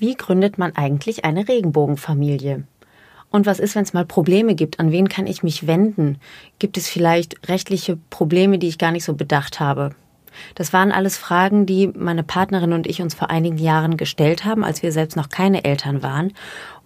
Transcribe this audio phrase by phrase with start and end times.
[0.00, 2.64] Wie gründet man eigentlich eine Regenbogenfamilie?
[3.30, 4.80] Und was ist, wenn es mal Probleme gibt?
[4.80, 6.16] An wen kann ich mich wenden?
[6.58, 9.90] Gibt es vielleicht rechtliche Probleme, die ich gar nicht so bedacht habe?
[10.54, 14.64] Das waren alles Fragen, die meine Partnerin und ich uns vor einigen Jahren gestellt haben,
[14.64, 16.32] als wir selbst noch keine Eltern waren.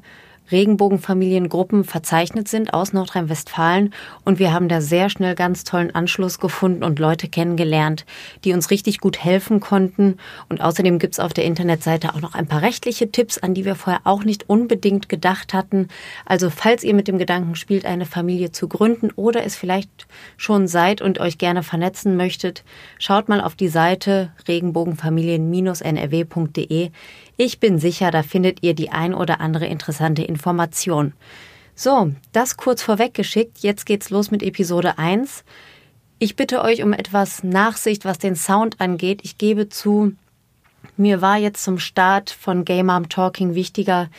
[0.52, 3.94] Regenbogenfamiliengruppen verzeichnet sind aus Nordrhein-Westfalen.
[4.24, 8.06] Und wir haben da sehr schnell ganz tollen Anschluss gefunden und Leute kennengelernt,
[8.44, 10.18] die uns richtig gut helfen konnten.
[10.50, 13.76] Und außerdem gibt's auf der Internetseite auch noch ein paar rechtliche Tipps, an die wir
[13.76, 15.90] vorher auch nicht unbedingt gedacht hatten.
[16.26, 20.08] Also falls ihr mit dem Gedanken spielt, eine Familie zu gründen oder es vielleicht
[20.38, 22.64] schon seid und euch gerne vernetzen möchtet,
[23.00, 26.92] schaut mal auf die Seite regenbogenfamilien-nrw.de.
[27.40, 31.14] Ich bin sicher, da findet ihr die ein oder andere interessante Information.
[31.76, 33.60] So, das kurz vorweggeschickt.
[33.60, 35.44] Jetzt geht's los mit Episode 1.
[36.18, 39.20] Ich bitte euch um etwas Nachsicht, was den Sound angeht.
[39.22, 40.14] Ich gebe zu,
[40.98, 44.10] mir war jetzt zum Start von Game Arm Talking wichtiger,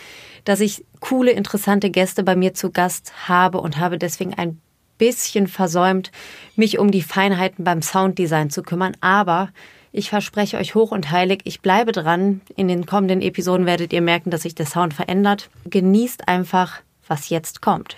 [0.44, 4.60] dass ich coole, interessante Gäste bei mir zu Gast habe und habe deswegen ein
[4.96, 6.12] bisschen versäumt,
[6.54, 8.96] mich um die Feinheiten beim Sounddesign zu kümmern.
[9.00, 9.48] Aber
[9.92, 12.40] ich verspreche euch hoch und heilig, ich bleibe dran.
[12.56, 15.48] In den kommenden Episoden werdet ihr merken, dass sich der Sound verändert.
[15.64, 17.96] Genießt einfach, was jetzt kommt.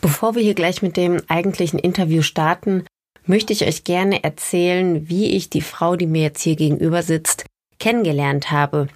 [0.00, 2.84] Bevor wir hier gleich mit dem eigentlichen Interview starten,
[3.24, 7.46] möchte ich euch gerne erzählen, wie ich die Frau, die mir jetzt hier gegenüber sitzt,
[7.78, 8.88] kennengelernt habe.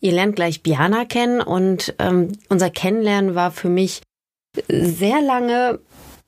[0.00, 4.02] Ihr lernt gleich Biana kennen und ähm, unser Kennenlernen war für mich
[4.68, 5.78] sehr lange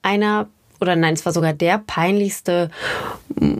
[0.04, 0.48] einer
[0.80, 2.70] oder nein, es war sogar der peinlichste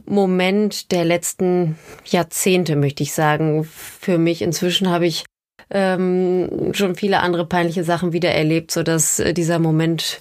[0.06, 3.64] Moment der letzten Jahrzehnte, möchte ich sagen.
[3.64, 5.24] Für mich inzwischen habe ich
[5.70, 10.20] ähm, schon viele andere peinliche Sachen wieder erlebt, so dass äh, dieser Moment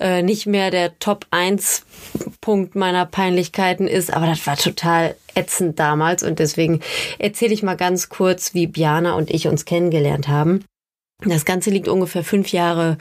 [0.00, 1.84] äh, nicht mehr der Top 1
[2.40, 6.80] Punkt meiner Peinlichkeiten ist, aber das war total ätzend damals und deswegen
[7.18, 10.64] erzähle ich mal ganz kurz, wie Biana und ich uns kennengelernt haben.
[11.24, 12.98] Das Ganze liegt ungefähr fünf Jahre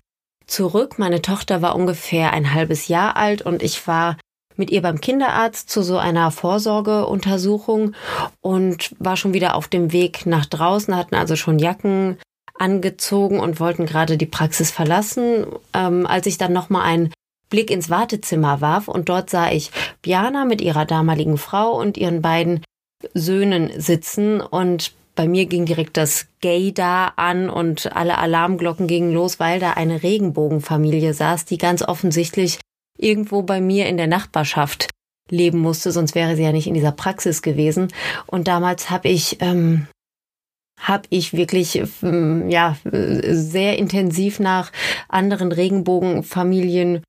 [0.52, 1.00] zurück.
[1.00, 4.18] Meine Tochter war ungefähr ein halbes Jahr alt und ich war
[4.58, 7.96] mit ihr beim Kinderarzt zu so einer Vorsorgeuntersuchung
[8.42, 12.18] und war schon wieder auf dem Weg nach draußen, hatten also schon Jacken
[12.54, 17.12] angezogen und wollten gerade die Praxis verlassen, ähm, als ich dann nochmal einen
[17.50, 22.22] Blick ins Wartezimmer warf und dort sah ich Biana mit ihrer damaligen Frau und ihren
[22.22, 22.64] beiden
[23.14, 29.14] Söhnen sitzen und bei mir ging direkt das Gay da an und alle Alarmglocken gingen
[29.14, 32.60] los, weil da eine Regenbogenfamilie saß, die ganz offensichtlich
[32.98, 34.90] irgendwo bei mir in der Nachbarschaft
[35.30, 37.90] leben musste, sonst wäre sie ja nicht in dieser Praxis gewesen.
[38.26, 39.86] Und damals habe ich ähm,
[40.80, 44.72] habe ich wirklich ähm, ja sehr intensiv nach
[45.08, 47.04] anderen Regenbogenfamilien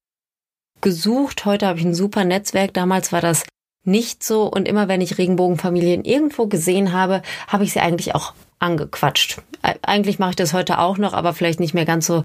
[0.82, 1.46] gesucht.
[1.46, 2.74] Heute habe ich ein super Netzwerk.
[2.74, 3.44] Damals war das
[3.84, 8.34] nicht so und immer wenn ich Regenbogenfamilien irgendwo gesehen habe, habe ich sie eigentlich auch
[8.58, 9.42] angequatscht.
[9.82, 12.22] Eigentlich mache ich das heute auch noch, aber vielleicht nicht mehr ganz so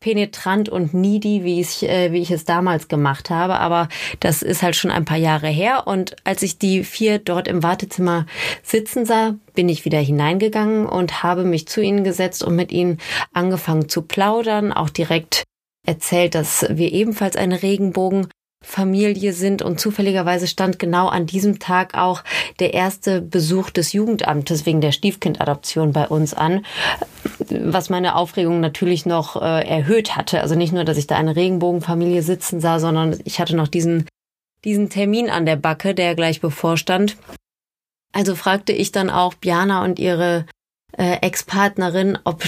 [0.00, 3.58] penetrant und needy, wie ich, äh, wie ich es damals gemacht habe.
[3.58, 3.88] Aber
[4.20, 5.86] das ist halt schon ein paar Jahre her.
[5.86, 8.26] Und als ich die vier dort im Wartezimmer
[8.62, 12.98] sitzen sah, bin ich wieder hineingegangen und habe mich zu ihnen gesetzt und mit ihnen
[13.32, 15.44] angefangen zu plaudern, auch direkt
[15.86, 18.28] erzählt, dass wir ebenfalls eine Regenbogen
[18.62, 22.24] Familie sind und zufälligerweise stand genau an diesem Tag auch
[22.58, 26.64] der erste Besuch des Jugendamtes wegen der Stiefkindadoption bei uns an,
[27.48, 30.40] was meine Aufregung natürlich noch äh, erhöht hatte.
[30.40, 34.06] Also nicht nur, dass ich da eine Regenbogenfamilie sitzen sah, sondern ich hatte noch diesen
[34.66, 37.16] diesen Termin an der Backe, der gleich bevorstand.
[38.12, 40.46] Also fragte ich dann auch Biana und ihre
[40.96, 42.42] äh, Ex-Partnerin, ob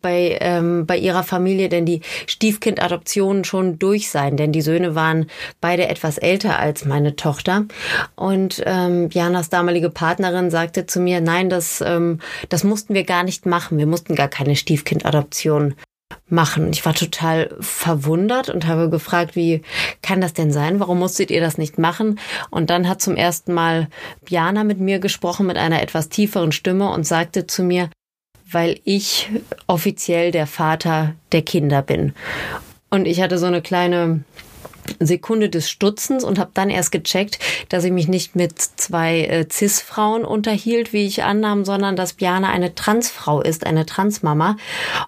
[0.00, 5.26] bei, ähm, bei ihrer Familie denn die Stiefkindadoptionen schon durch sein, denn die Söhne waren
[5.60, 7.66] beide etwas älter als meine Tochter.
[8.16, 13.22] Und ähm, Janas damalige Partnerin sagte zu mir, nein, das, ähm, das mussten wir gar
[13.22, 13.78] nicht machen.
[13.78, 15.74] Wir mussten gar keine Stiefkindadoption
[16.28, 16.70] machen.
[16.72, 19.62] Ich war total verwundert und habe gefragt, wie
[20.02, 20.80] kann das denn sein?
[20.80, 22.18] Warum musstet ihr das nicht machen?
[22.50, 23.88] Und dann hat zum ersten Mal
[24.24, 27.90] Biana mit mir gesprochen mit einer etwas tieferen Stimme und sagte zu mir,
[28.50, 29.30] weil ich
[29.66, 32.14] offiziell der Vater der Kinder bin.
[32.90, 34.24] Und ich hatte so eine kleine
[34.98, 37.38] Sekunde des Stutzens und habe dann erst gecheckt,
[37.68, 42.50] dass ich mich nicht mit zwei äh, Cis-Frauen unterhielt, wie ich annahm, sondern dass Biana
[42.50, 44.56] eine Transfrau ist, eine Transmama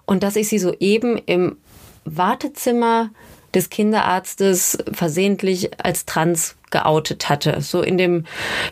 [0.05, 1.57] und dass ich sie soeben im
[2.05, 3.09] Wartezimmer
[3.55, 7.61] des Kinderarztes versehentlich als trans geoutet hatte.
[7.61, 8.25] So in dem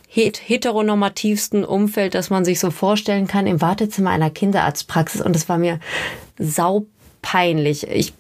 [0.10, 5.22] heteronormativsten Umfeld, das man sich so vorstellen kann, im Wartezimmer einer Kinderarztpraxis.
[5.22, 5.80] Und es war mir
[6.38, 6.86] sau
[7.22, 7.88] peinlich.
[7.88, 8.14] Ich,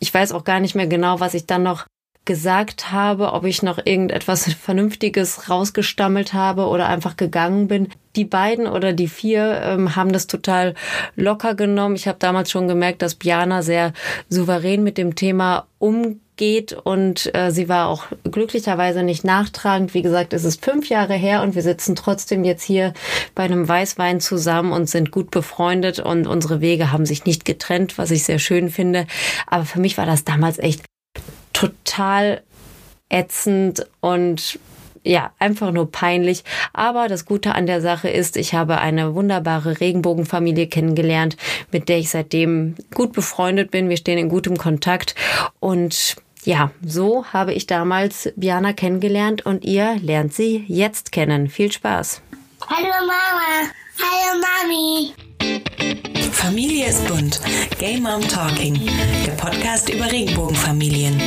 [0.00, 1.86] ich weiß auch gar nicht mehr genau, was ich dann noch
[2.26, 7.88] gesagt habe, ob ich noch irgendetwas Vernünftiges rausgestammelt habe oder einfach gegangen bin.
[8.16, 10.74] Die beiden oder die vier ähm, haben das total
[11.16, 11.96] locker genommen.
[11.96, 13.92] Ich habe damals schon gemerkt, dass Biana sehr
[14.28, 19.92] souverän mit dem Thema umgeht und äh, sie war auch glücklicherweise nicht nachtragend.
[19.92, 22.94] Wie gesagt, es ist fünf Jahre her und wir sitzen trotzdem jetzt hier
[23.34, 27.98] bei einem Weißwein zusammen und sind gut befreundet und unsere Wege haben sich nicht getrennt,
[27.98, 29.06] was ich sehr schön finde.
[29.46, 30.82] Aber für mich war das damals echt
[31.56, 32.42] total
[33.08, 34.58] ätzend und
[35.04, 36.44] ja, einfach nur peinlich.
[36.72, 41.36] Aber das Gute an der Sache ist, ich habe eine wunderbare Regenbogenfamilie kennengelernt,
[41.72, 43.88] mit der ich seitdem gut befreundet bin.
[43.88, 45.14] Wir stehen in gutem Kontakt
[45.60, 51.48] und ja, so habe ich damals Biana kennengelernt und ihr lernt sie jetzt kennen.
[51.48, 52.20] Viel Spaß.
[52.68, 53.70] Hallo Mama.
[53.98, 55.14] Hallo Mami.
[56.32, 57.40] Familie ist bunt.
[57.78, 58.78] Gay Mom Talking.
[59.24, 61.20] Der Podcast über Regenbogenfamilien.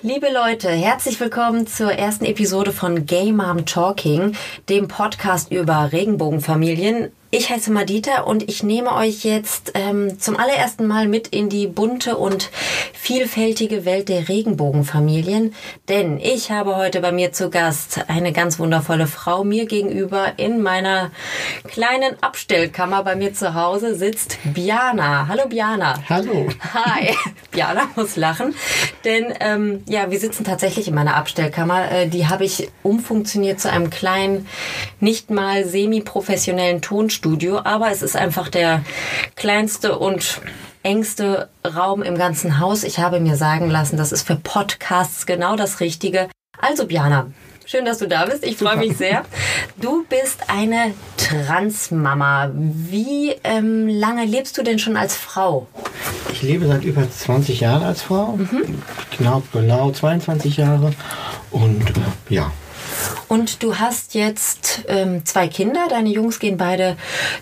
[0.00, 4.36] Liebe Leute, herzlich willkommen zur ersten Episode von Gay Mom Talking,
[4.68, 7.12] dem Podcast über Regenbogenfamilien.
[7.30, 11.66] Ich heiße Madita und ich nehme euch jetzt ähm, zum allerersten Mal mit in die
[11.66, 12.50] bunte und
[12.94, 15.54] vielfältige Welt der Regenbogenfamilien,
[15.90, 19.44] denn ich habe heute bei mir zu Gast eine ganz wundervolle Frau.
[19.44, 21.10] Mir gegenüber in meiner
[21.64, 25.28] kleinen Abstellkammer bei mir zu Hause sitzt Biana.
[25.28, 26.02] Hallo Biana.
[26.08, 26.48] Hallo.
[26.72, 27.14] Hi.
[27.50, 28.54] Biana muss lachen,
[29.04, 31.90] denn ähm, ja, wir sitzen tatsächlich in meiner Abstellkammer.
[31.90, 34.46] Äh, die habe ich umfunktioniert zu einem kleinen,
[34.98, 38.84] nicht mal semi-professionellen Tonstudio Studio, aber es ist einfach der
[39.34, 40.40] kleinste und
[40.84, 42.84] engste Raum im ganzen Haus.
[42.84, 46.28] Ich habe mir sagen lassen, das ist für Podcasts genau das Richtige.
[46.60, 47.26] Also, Biana,
[47.66, 48.46] schön, dass du da bist.
[48.46, 49.24] Ich freue mich sehr.
[49.78, 52.52] Du bist eine Transmama.
[52.54, 55.66] Wie ähm, lange lebst du denn schon als Frau?
[56.32, 58.36] Ich lebe seit über 20 Jahren als Frau.
[58.36, 58.80] Mhm.
[59.18, 60.92] Genau, genau 22 Jahre.
[61.50, 62.52] Und äh, ja,
[63.28, 65.86] und du hast jetzt ähm, zwei Kinder.
[65.88, 66.96] Deine Jungs gehen beide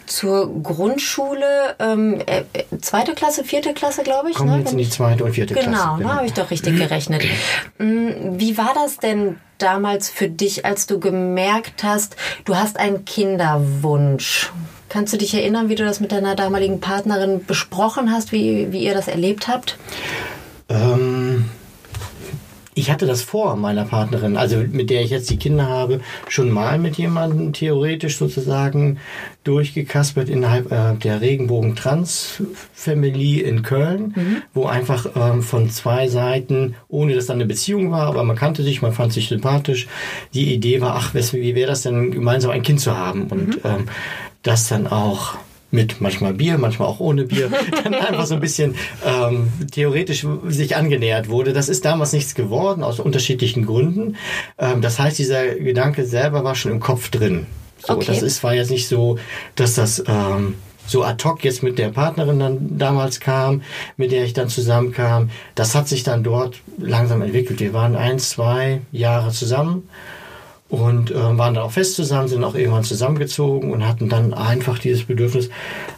[0.07, 1.77] zur Grundschule.
[1.79, 2.43] Ähm, äh,
[2.81, 4.37] zweite Klasse, vierte Klasse, glaube ich.
[4.37, 4.59] Kommen ne?
[4.59, 5.89] jetzt in die zweite und vierte genau, Klasse.
[5.93, 7.25] Ne, genau, habe ich doch richtig gerechnet.
[7.79, 13.05] Mm, wie war das denn damals für dich, als du gemerkt hast, du hast einen
[13.05, 14.51] Kinderwunsch?
[14.89, 18.85] Kannst du dich erinnern, wie du das mit deiner damaligen Partnerin besprochen hast, wie, wie
[18.85, 19.79] ihr das erlebt habt?
[20.69, 21.26] Ähm
[22.79, 26.51] ich hatte das vor meiner Partnerin, also mit der ich jetzt die Kinder habe, schon
[26.51, 28.99] mal mit jemandem theoretisch sozusagen
[29.45, 32.43] durchgekaspert innerhalb äh, der Regenbogen Trans
[32.75, 34.43] Family in Köln, mhm.
[34.53, 38.63] wo einfach ähm, von zwei Seiten, ohne dass dann eine Beziehung war, aber man kannte
[38.63, 39.89] sich, man fand sich sympathisch,
[40.35, 43.61] die Idee war, ach, wie wäre das denn, gemeinsam ein Kind zu haben und mhm.
[43.65, 43.89] ähm,
[44.43, 45.39] das dann auch
[45.71, 47.51] mit manchmal Bier, manchmal auch ohne Bier,
[47.85, 48.75] dann einfach so ein bisschen
[49.05, 51.53] ähm, theoretisch sich angenähert wurde.
[51.53, 54.17] Das ist damals nichts geworden, aus unterschiedlichen Gründen.
[54.59, 57.47] Ähm, das heißt, dieser Gedanke selber war schon im Kopf drin.
[57.87, 58.07] So, okay.
[58.07, 59.19] Das ist, war jetzt nicht so,
[59.55, 60.55] dass das ähm,
[60.87, 63.63] so ad hoc jetzt mit der Partnerin dann damals kam,
[63.97, 65.31] mit der ich dann zusammenkam.
[65.55, 67.61] Das hat sich dann dort langsam entwickelt.
[67.61, 69.89] Wir waren ein, zwei Jahre zusammen
[70.69, 74.81] und äh, waren dann auch fest zusammen, sind auch irgendwann zusammengezogen und hatten dann einfach
[74.81, 75.49] dieses Bedürfnis,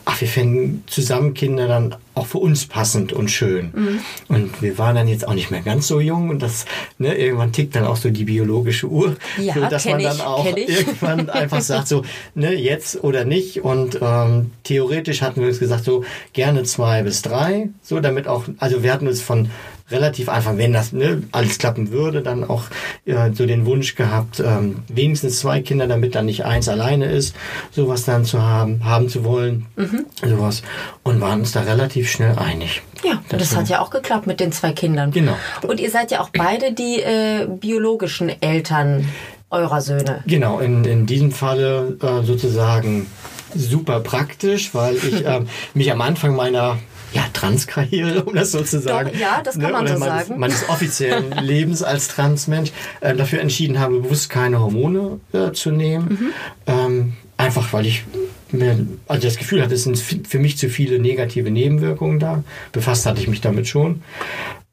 [0.04, 3.70] ach, wir fänden zusammen Kinder dann auch für uns passend und schön.
[3.75, 4.00] Mhm.
[4.28, 6.66] Und wir waren dann jetzt auch nicht mehr ganz so jung und das,
[6.98, 10.22] ne, irgendwann tickt dann auch so die biologische Uhr, ja, so dass man dann ich,
[10.22, 12.02] auch irgendwann einfach sagt so,
[12.34, 13.64] ne, jetzt oder nicht.
[13.64, 18.44] Und ähm, theoretisch hatten wir uns gesagt so gerne zwei bis drei, so damit auch,
[18.58, 19.48] also wir hatten uns von
[19.90, 22.64] relativ einfach, wenn das ne, alles klappen würde, dann auch
[23.07, 27.35] äh, so den Wunsch gehabt, ähm, wenigstens zwei Kinder, damit dann nicht eins alleine ist,
[27.71, 30.07] sowas dann zu haben, haben zu wollen, mhm.
[30.23, 30.62] sowas.
[31.02, 32.83] Und waren uns da relativ schnell einig.
[33.04, 35.11] Ja, das, das hat ja auch geklappt mit den zwei Kindern.
[35.11, 35.37] Genau.
[35.66, 39.09] Und ihr seid ja auch beide die äh, biologischen Eltern
[39.50, 40.23] eurer Söhne.
[40.26, 43.07] Genau, in, in diesem Falle äh, sozusagen
[43.54, 45.40] super praktisch, weil ich äh,
[45.75, 46.78] mich am Anfang meiner
[47.12, 49.10] ja, Transkarriere, um das so zu sagen.
[49.12, 49.72] Doch, ja, das kann ne?
[49.72, 50.40] man so meines, sagen.
[50.40, 56.08] Meines offiziellen Lebens als Transmensch äh, dafür entschieden habe, bewusst keine Hormone äh, zu nehmen.
[56.08, 56.30] Mhm.
[56.66, 58.04] Ähm, einfach weil ich
[58.50, 62.42] mir, also das Gefühl hatte, es sind für mich zu viele negative Nebenwirkungen da.
[62.72, 64.02] Befasst hatte ich mich damit schon.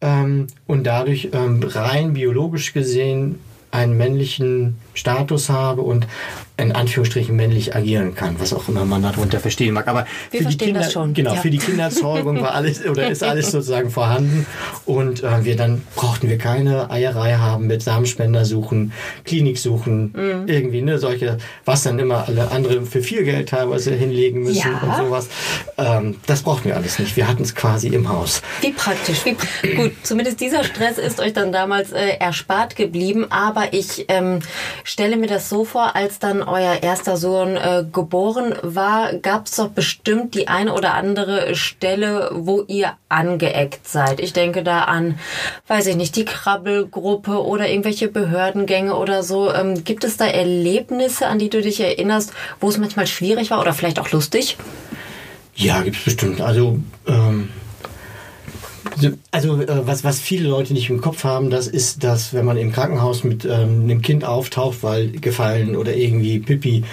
[0.01, 3.39] Ähm, und dadurch ähm, rein biologisch gesehen
[3.72, 6.08] einen männlichen Status habe und
[6.58, 9.88] in Anführungsstrichen männlich agieren kann, was auch immer man darunter verstehen mag.
[9.88, 11.42] Aber Wir für die Kinder, das schon, genau, ja.
[11.42, 14.46] für die Kinderzeugung war alles oder ist alles sozusagen vorhanden
[14.86, 18.94] und äh, wir dann brauchten wir keine Eierei haben mit Samenspender suchen,
[19.26, 20.48] Klinik suchen, Mhm.
[20.48, 24.80] irgendwie ne solche, was dann immer alle anderen für viel Geld teilweise hinlegen müssen Ja.
[24.82, 25.28] und sowas.
[25.78, 27.18] Ähm, das brauchten wir alles nicht.
[27.18, 28.42] Wir hatten es quasi im Haus.
[28.62, 29.26] Wie praktisch.
[29.26, 33.26] Wie pra- Gut, zumindest dieser Stress ist euch dann damals äh, erspart geblieben.
[33.30, 34.40] Aber ich ähm,
[34.84, 39.56] stelle mir das so vor, als dann euer erster Sohn äh, geboren war, gab es
[39.56, 44.20] doch bestimmt die eine oder andere Stelle, wo ihr angeeckt seid.
[44.20, 45.20] Ich denke da an,
[45.68, 49.54] weiß ich nicht, die Krabbelgruppe oder irgendwelche Behördengänge oder so.
[49.54, 53.62] Ähm, gibt es da Erlebnisse, an die du dich erinnerst, wo es manchmal schwierig war
[53.62, 54.58] oder vielleicht auch lustig?
[55.56, 56.42] Ja, gibt's bestimmt.
[56.42, 57.50] Also, ähm,
[59.32, 62.58] also äh, was, was viele Leute nicht im Kopf haben, das ist, dass wenn man
[62.58, 66.84] im Krankenhaus mit ähm, einem Kind auftaucht, weil gefallen oder irgendwie Pipi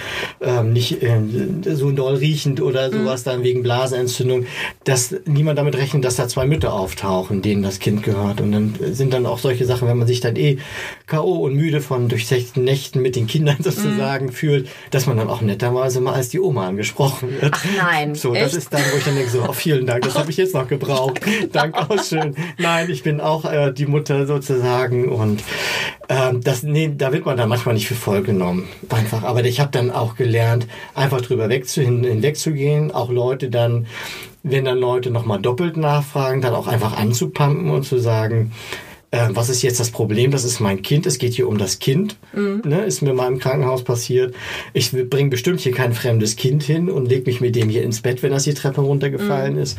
[0.41, 1.21] ähm, nicht äh,
[1.63, 4.45] so doll riechend oder sowas dann wegen Blasenentzündung,
[4.83, 8.41] dass niemand damit rechnet, dass da zwei Mütter auftauchen, denen das Kind gehört.
[8.41, 10.57] Und dann sind dann auch solche Sachen, wenn man sich dann eh
[11.07, 11.43] K.O.
[11.45, 16.01] und müde von durchzechten Nächten mit den Kindern sozusagen fühlt, dass man dann auch netterweise
[16.01, 17.53] mal als die Oma angesprochen wird.
[17.55, 18.45] Ach nein, So, echt?
[18.45, 20.53] das ist dann, wo ich dann denke, so, oh, vielen Dank, das habe ich jetzt
[20.53, 21.19] noch gebraucht.
[21.51, 22.35] Danke, schön.
[22.57, 25.43] Nein, ich bin auch äh, die Mutter sozusagen und
[26.09, 28.67] ähm, das, nee, da wird man dann manchmal nicht für voll genommen.
[28.89, 29.23] Einfach.
[29.23, 33.87] Aber ich habe dann auch gelernt, einfach drüber wegzu, hin, hinwegzugehen, auch Leute dann,
[34.43, 38.51] wenn dann Leute nochmal doppelt nachfragen, dann auch einfach anzupumpen und zu sagen,
[39.13, 40.31] äh, was ist jetzt das Problem?
[40.31, 41.05] Das ist mein Kind.
[41.05, 42.17] Es geht hier um das Kind.
[42.65, 44.33] Ne, ist mir mal im Krankenhaus passiert.
[44.73, 48.01] Ich bringe bestimmt hier kein fremdes Kind hin und leg mich mit dem hier ins
[48.01, 49.77] Bett, wenn das die Treppe runtergefallen ist.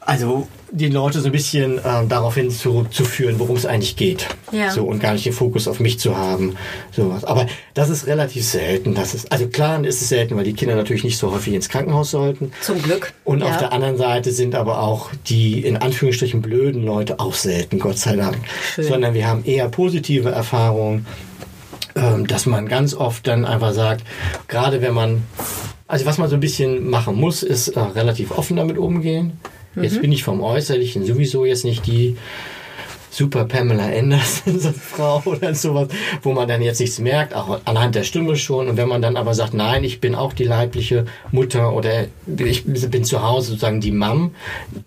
[0.00, 4.26] Also die Leute so ein bisschen äh, daraufhin zurückzuführen, worum es eigentlich geht.
[4.52, 4.70] Ja.
[4.70, 6.56] So und gar nicht den Fokus auf mich zu haben.
[6.90, 7.24] Sowas.
[7.24, 8.94] Aber das ist relativ selten.
[8.94, 11.68] Das ist, also klar ist es selten, weil die Kinder natürlich nicht so häufig ins
[11.68, 12.52] Krankenhaus sollten.
[12.62, 13.12] Zum Glück.
[13.24, 13.48] Und Ja.
[13.48, 17.98] auf der anderen Seite sind aber auch die in Anführungsstrichen blöden Leute auch selten, Gott
[17.98, 18.38] sei Dank.
[18.74, 18.84] Schön.
[18.84, 21.04] Sondern wir haben eher positive Erfahrungen,
[21.94, 24.04] ähm, dass man ganz oft dann einfach sagt,
[24.48, 25.24] gerade wenn man,
[25.86, 29.38] also was man so ein bisschen machen muss, ist äh, relativ offen damit umgehen.
[29.80, 30.00] Jetzt Mhm.
[30.02, 32.16] bin ich vom Äußerlichen sowieso jetzt nicht die
[33.12, 35.88] super Pamela Anderson, so Frau oder sowas,
[36.22, 38.68] wo man dann jetzt nichts merkt, auch anhand der Stimme schon.
[38.68, 42.04] Und wenn man dann aber sagt, nein, ich bin auch die leibliche Mutter oder
[42.38, 44.34] ich bin zu Hause sozusagen die Mom,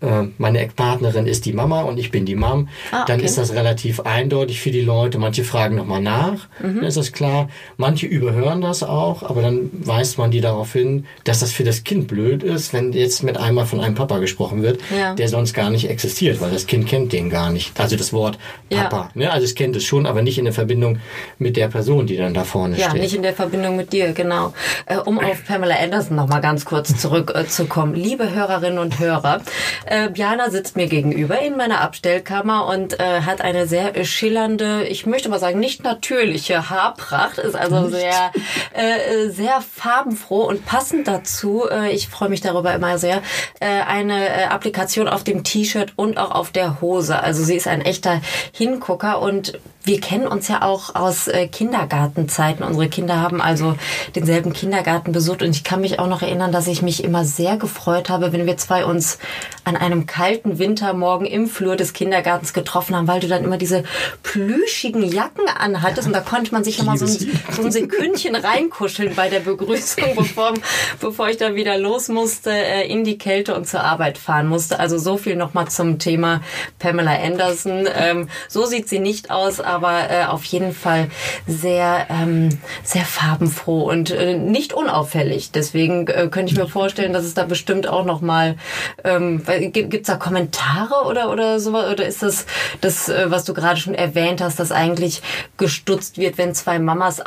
[0.01, 3.25] äh, meine Ex-Partnerin ist die Mama und ich bin die Mom, Ah, dann okay.
[3.25, 5.19] ist das relativ eindeutig für die Leute.
[5.19, 6.77] Manche fragen nochmal nach, Mhm.
[6.77, 7.47] dann ist das klar.
[7.77, 11.83] Manche überhören das auch, aber dann weist man die darauf hin, dass das für das
[11.83, 15.13] Kind blöd ist, wenn jetzt mit einmal von einem Papa gesprochen wird, Ja.
[15.13, 17.79] der sonst gar nicht existiert, weil das Kind kennt den gar nicht.
[17.79, 18.85] Also das Wort Ja.
[18.85, 19.11] Papa.
[19.13, 19.31] Ne?
[19.31, 20.97] Also es kennt es schon, aber nicht in der Verbindung
[21.37, 23.01] mit der Person, die dann da vorne Ja, steht.
[23.03, 24.53] nicht in der Verbindung mit dir, genau.
[24.87, 27.93] Äh, um auf Pamela Anderson noch mal ganz kurz zurückzukommen.
[27.93, 29.41] Liebe Hörerinnen und Hörer,
[29.85, 35.05] äh, Jana sitzt mir gegenüber in meiner Abstellkammer und äh, hat eine sehr schillernde, ich
[35.05, 38.31] möchte mal sagen, nicht natürliche Haarpracht, ist also sehr,
[38.73, 43.21] äh, sehr farbenfroh und passend dazu, äh, ich freue mich darüber immer sehr,
[43.59, 47.21] äh, eine äh, Applikation auf dem T-Shirt und auch auf der Hose.
[47.21, 48.21] Also sie ist ein echter
[48.51, 52.65] Hingucker und wir kennen uns ja auch aus äh, Kindergartenzeiten.
[52.65, 53.75] Unsere Kinder haben also
[54.15, 57.57] denselben Kindergarten besucht und ich kann mich auch noch erinnern, dass ich mich immer sehr
[57.57, 59.19] gefreut habe, wenn wir zwei uns
[59.63, 63.83] an einem kalten Wintermorgen im Flur des Kindergartens getroffen haben, weil du dann immer diese
[64.23, 69.13] plüschigen Jacken anhattest und da konnte man sich nochmal so ein, so ein Sekündchen reinkuscheln
[69.15, 70.53] bei der Begrüßung, bevor,
[70.99, 74.79] bevor ich dann wieder los musste, äh, in die Kälte und zur Arbeit fahren musste.
[74.79, 76.41] Also so viel nochmal zum Thema
[76.79, 77.87] Pamela Anderson.
[77.95, 81.09] Ähm, so sieht sie nicht aus, aber äh, auf jeden Fall
[81.47, 82.49] sehr, ähm,
[82.83, 85.51] sehr farbenfroh und äh, nicht unauffällig.
[85.51, 88.55] Deswegen äh, könnte ich mir vorstellen, dass es da bestimmt auch nochmal,
[89.03, 91.91] ähm, gibt es da Kommentare oder, oder sowas?
[91.91, 92.45] Oder ist das
[92.81, 95.21] das, äh, was du gerade schon erwähnt hast, dass eigentlich
[95.57, 97.21] gestutzt wird, wenn zwei Mamas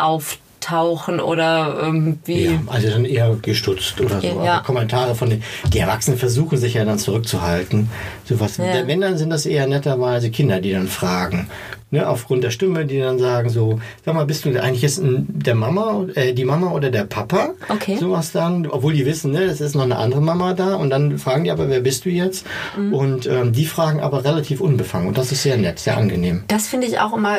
[0.68, 2.46] auftauchen oder ähm, wie?
[2.46, 4.42] Ja, also dann eher gestutzt oder so.
[4.44, 4.60] Ja.
[4.60, 7.88] Kommentare von den, die Erwachsenen versuchen sich ja dann zurückzuhalten.
[8.25, 8.56] So was.
[8.58, 8.87] Ja.
[8.87, 11.48] Wenn, dann sind das eher netterweise Kinder, die dann fragen.
[11.90, 15.54] Ne, aufgrund der Stimme, die dann sagen so, sag mal, bist du eigentlich jetzt der
[15.54, 17.54] Mama, äh, die Mama oder der Papa?
[17.70, 17.96] Okay.
[17.96, 21.16] Sowas dann, obwohl die wissen, ne, es ist noch eine andere Mama da und dann
[21.16, 22.44] fragen die aber, wer bist du jetzt?
[22.76, 22.92] Mhm.
[22.92, 26.44] Und ähm, die fragen aber relativ unbefangen und das ist sehr nett, sehr angenehm.
[26.48, 27.38] Das finde ich auch immer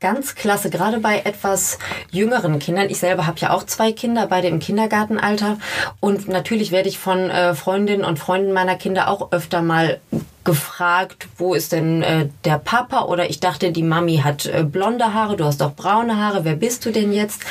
[0.00, 1.78] ganz klasse, gerade bei etwas
[2.10, 2.88] jüngeren Kindern.
[2.88, 5.58] Ich selber habe ja auch zwei Kinder, beide im Kindergartenalter.
[6.00, 10.00] Und natürlich werde ich von äh, Freundinnen und Freunden meiner Kinder auch öfter mal
[10.42, 13.02] gefragt, wo ist denn äh, der Papa?
[13.02, 16.56] Oder ich dachte, die Mami hat äh, blonde Haare, du hast doch braune Haare, wer
[16.56, 17.42] bist du denn jetzt?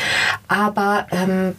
[0.48, 1.56] Aber ähm,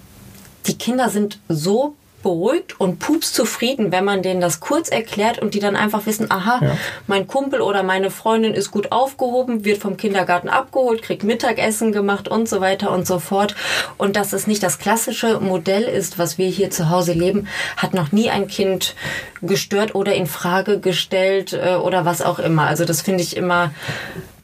[0.67, 5.55] die Kinder sind so beruhigt und pups zufrieden, wenn man denen das kurz erklärt und
[5.55, 6.77] die dann einfach wissen, aha, ja.
[7.07, 12.29] mein Kumpel oder meine Freundin ist gut aufgehoben, wird vom Kindergarten abgeholt, kriegt Mittagessen gemacht
[12.29, 13.55] und so weiter und so fort.
[13.99, 17.95] Und dass es nicht das klassische Modell ist, was wir hier zu Hause leben, hat
[17.95, 18.95] noch nie ein Kind
[19.43, 22.67] gestört oder in Frage gestellt äh, oder was auch immer.
[22.67, 23.71] Also das finde ich immer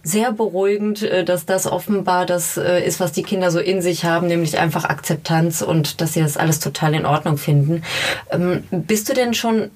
[0.06, 4.04] sehr beruhigend, äh, dass das offenbar das äh, ist, was die Kinder so in sich
[4.04, 7.82] haben, nämlich einfach Akzeptanz und dass sie das alles total in Ordnung finden.
[8.30, 9.70] Ähm, bist du denn schon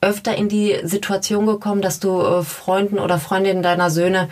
[0.00, 4.28] öfter in die Situation gekommen, dass du äh, Freunden oder Freundinnen deiner Söhne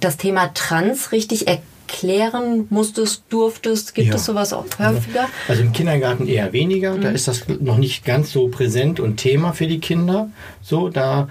[0.00, 3.94] das Thema Trans richtig erklären musstest, durftest?
[3.94, 4.14] Gibt ja.
[4.14, 5.28] es sowas auch häufiger?
[5.46, 6.94] Also im Kindergarten eher weniger.
[6.94, 7.02] Mhm.
[7.02, 10.30] Da ist das noch nicht ganz so präsent und Thema für die Kinder.
[10.62, 11.28] So, da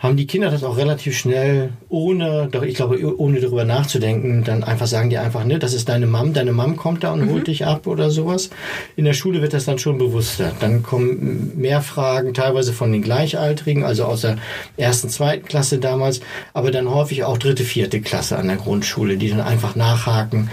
[0.00, 4.64] haben die Kinder das auch relativ schnell, ohne, doch ich glaube, ohne darüber nachzudenken, dann
[4.64, 7.30] einfach sagen die einfach, ne, das ist deine Mom, deine Mom kommt da und mhm.
[7.30, 8.48] holt dich ab oder sowas.
[8.96, 10.52] In der Schule wird das dann schon bewusster.
[10.58, 14.38] Dann kommen mehr Fragen, teilweise von den Gleichaltrigen, also aus der
[14.78, 16.20] ersten, zweiten Klasse damals,
[16.54, 20.50] aber dann häufig auch dritte, vierte Klasse an der Grundschule, die dann einfach nachhaken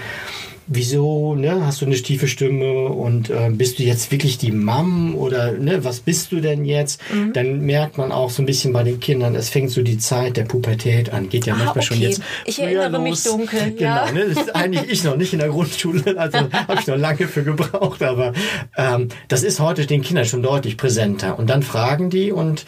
[0.67, 5.15] wieso, ne, hast du eine tiefe Stimme und äh, bist du jetzt wirklich die Mom
[5.15, 7.01] oder ne, was bist du denn jetzt?
[7.11, 7.33] Mhm.
[7.33, 10.37] Dann merkt man auch so ein bisschen bei den Kindern, es fängt so die Zeit
[10.37, 11.29] der Pubertät an.
[11.29, 11.85] Geht ja ah, manchmal okay.
[11.85, 12.21] schon jetzt.
[12.45, 13.01] Ich erinnere los.
[13.01, 13.71] mich dunkel.
[13.71, 14.11] Genau, ja.
[14.11, 17.27] ne, das ist eigentlich ich noch nicht in der Grundschule, also habe ich noch lange
[17.27, 18.33] für gebraucht, aber
[18.77, 21.39] ähm, das ist heute den Kindern schon deutlich präsenter.
[21.39, 22.65] Und dann fragen die und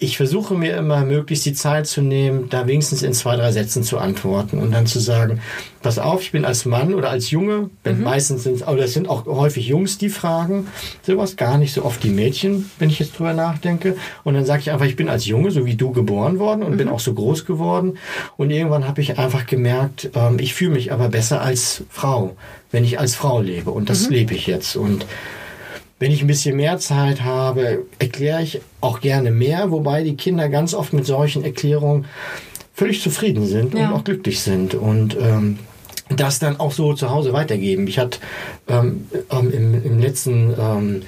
[0.00, 3.82] ich versuche mir immer möglichst die Zeit zu nehmen, da wenigstens in zwei, drei Sätzen
[3.82, 5.40] zu antworten und dann zu sagen,
[5.82, 8.02] pass auf, ich bin als Mann oder als Junge, mhm.
[8.02, 10.68] meistens sind oder es sind auch häufig Jungs, die fragen,
[11.02, 13.96] sowas gar nicht so oft die Mädchen, wenn ich jetzt drüber nachdenke.
[14.24, 16.72] Und dann sage ich einfach, ich bin als Junge, so wie du geboren worden und
[16.72, 16.78] mhm.
[16.78, 17.98] bin auch so groß geworden.
[18.36, 22.36] Und irgendwann habe ich einfach gemerkt, ähm, ich fühle mich aber besser als Frau,
[22.70, 23.70] wenn ich als Frau lebe.
[23.70, 24.14] Und das mhm.
[24.14, 24.76] lebe ich jetzt.
[24.76, 25.06] Und
[25.98, 30.48] wenn ich ein bisschen mehr Zeit habe, erkläre ich auch gerne mehr, wobei die Kinder
[30.48, 32.06] ganz oft mit solchen Erklärungen
[32.72, 33.88] völlig zufrieden sind ja.
[33.88, 34.74] und auch glücklich sind.
[34.74, 35.58] Und ähm,
[36.08, 37.86] das dann auch so zu Hause weitergeben.
[37.86, 38.18] Ich hatte
[38.68, 41.02] ähm, ähm, im, im letzten ähm,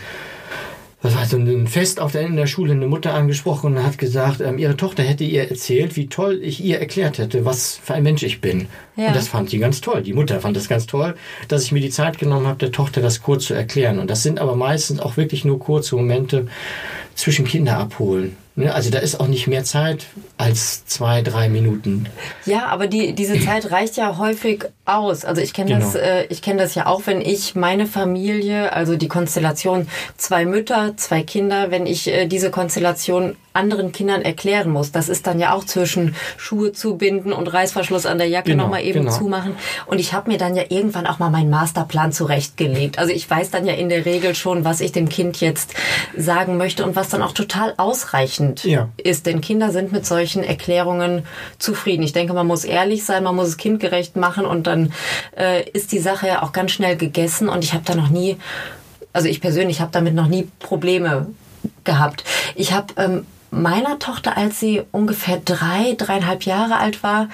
[1.03, 3.97] was war so ein Fest auf der, in der Schule eine Mutter angesprochen und hat
[3.97, 7.95] gesagt, ähm, ihre Tochter hätte ihr erzählt, wie toll ich ihr erklärt hätte, was für
[7.95, 8.69] ein Mensch ich bin.
[8.97, 9.09] Ja.
[9.09, 10.03] Und das fand sie ganz toll.
[10.03, 11.15] Die Mutter fand das ganz toll,
[11.49, 13.99] dass ich mir die Zeit genommen habe, der Tochter das kurz zu erklären.
[13.99, 16.49] Und das sind aber meistens auch wirklich nur kurze Momente
[17.15, 18.37] zwischen Kinder abholen.
[18.61, 18.75] Ne?
[18.75, 22.07] Also da ist auch nicht mehr Zeit als zwei, drei Minuten.
[22.45, 25.25] Ja, aber die, diese Zeit reicht ja häufig aus.
[25.25, 25.85] Also ich kenne genau.
[25.85, 30.45] das, äh, ich kenne das ja auch, wenn ich meine Familie, also die Konstellation zwei
[30.45, 34.93] Mütter, zwei Kinder, wenn ich äh, diese Konstellation anderen Kindern erklären muss.
[34.93, 38.85] Das ist dann ja auch zwischen Schuhe zubinden und Reißverschluss an der Jacke genau, nochmal
[38.85, 39.13] eben genau.
[39.17, 39.57] zumachen.
[39.87, 42.99] Und ich habe mir dann ja irgendwann auch mal meinen Masterplan zurechtgelegt.
[42.99, 45.75] Also ich weiß dann ja in der Regel schon, was ich dem Kind jetzt
[46.17, 48.89] sagen möchte und was dann auch total ausreichend ja.
[48.97, 49.27] ist.
[49.27, 51.25] Denn Kinder sind mit solchen Erklärungen
[51.59, 52.03] zufrieden.
[52.03, 54.93] Ich denke, man muss ehrlich sein, man muss es kindgerecht machen und dann
[55.37, 57.49] äh, ist die Sache ja auch ganz schnell gegessen.
[57.49, 58.37] Und ich habe da noch nie,
[59.13, 61.27] also ich persönlich habe damit noch nie Probleme
[61.85, 62.25] gehabt.
[62.55, 67.29] Ich habe ähm, meiner Tochter, als sie ungefähr drei, dreieinhalb Jahre alt war,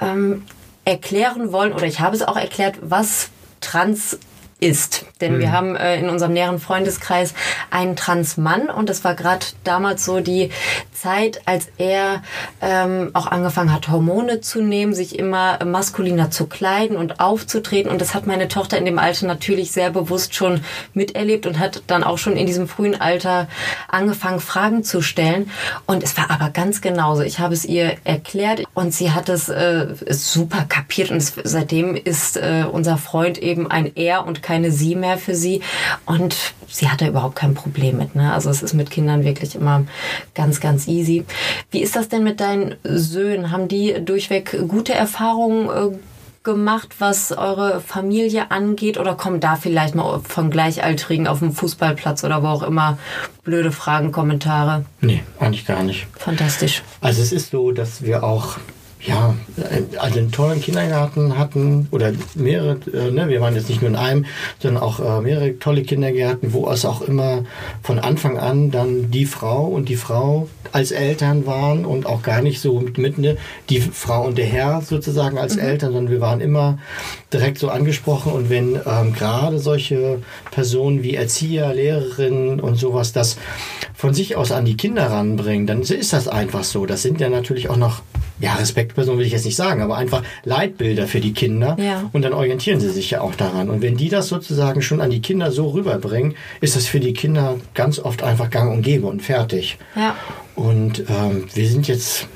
[0.00, 0.44] ähm,
[0.84, 4.18] erklären wollen, oder ich habe es auch erklärt, was Trans
[4.60, 5.06] ist.
[5.20, 5.38] Denn mhm.
[5.40, 7.34] wir haben äh, in unserem näheren Freundeskreis
[7.70, 10.50] einen Transmann und das war gerade damals so die
[10.92, 12.22] Zeit, als er
[12.60, 17.90] ähm, auch angefangen hat, Hormone zu nehmen, sich immer maskuliner zu kleiden und aufzutreten.
[17.90, 20.62] Und das hat meine Tochter in dem Alter natürlich sehr bewusst schon
[20.94, 23.46] miterlebt und hat dann auch schon in diesem frühen Alter
[23.86, 25.50] angefangen, Fragen zu stellen.
[25.86, 27.22] Und es war aber ganz genauso.
[27.22, 31.10] Ich habe es ihr erklärt und sie hat es äh, super kapiert.
[31.10, 35.34] Und es, seitdem ist äh, unser Freund eben ein Er und keine Sie mehr für
[35.34, 35.60] sie.
[36.06, 36.34] Und
[36.68, 38.14] sie hat da überhaupt kein Problem mit.
[38.14, 38.32] Ne?
[38.32, 39.84] Also es ist mit Kindern wirklich immer
[40.34, 41.26] ganz, ganz easy.
[41.70, 43.50] Wie ist das denn mit deinen Söhnen?
[43.50, 45.98] Haben die durchweg gute Erfahrungen äh,
[46.44, 48.96] gemacht, was eure Familie angeht?
[48.96, 52.96] Oder kommen da vielleicht mal von Gleichaltrigen auf dem Fußballplatz oder wo auch immer
[53.44, 54.86] blöde Fragen, Kommentare?
[55.02, 56.06] Nee, eigentlich gar nicht.
[56.16, 56.82] Fantastisch.
[57.02, 58.56] Also es ist so, dass wir auch
[59.00, 59.34] ja,
[59.98, 63.96] also einen tollen Kindergarten hatten oder mehrere, äh, ne, wir waren jetzt nicht nur in
[63.96, 64.26] einem,
[64.60, 67.44] sondern auch äh, mehrere tolle Kindergärten, wo es auch immer
[67.82, 72.42] von Anfang an dann die Frau und die Frau als Eltern waren und auch gar
[72.42, 73.36] nicht so mit, ne,
[73.70, 75.62] die Frau und der Herr sozusagen als mhm.
[75.62, 76.78] Eltern, sondern wir waren immer
[77.32, 83.36] direkt so angesprochen und wenn ähm, gerade solche Personen wie Erzieher, Lehrerinnen und sowas das
[83.94, 86.86] von sich aus an die Kinder ranbringen, dann ist das einfach so.
[86.86, 88.02] Das sind ja natürlich auch noch
[88.40, 91.76] ja, Respektperson will ich jetzt nicht sagen, aber einfach Leitbilder für die Kinder.
[91.80, 92.08] Ja.
[92.12, 93.68] Und dann orientieren sie sich ja auch daran.
[93.68, 97.12] Und wenn die das sozusagen schon an die Kinder so rüberbringen, ist das für die
[97.12, 99.78] Kinder ganz oft einfach gang und gäbe und fertig.
[99.96, 100.16] Ja.
[100.54, 102.28] Und ähm, wir sind jetzt